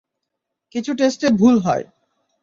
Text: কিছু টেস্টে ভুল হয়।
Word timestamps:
কিছু 0.75 0.91
টেস্টে 0.93 1.27
ভুল 1.39 1.55
হয়। 1.59 1.85